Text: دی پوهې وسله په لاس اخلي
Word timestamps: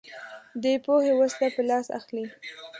دی 0.63 0.75
پوهې 0.85 1.11
وسله 1.19 1.47
په 1.55 1.61
لاس 1.69 1.87
اخلي 1.97 2.25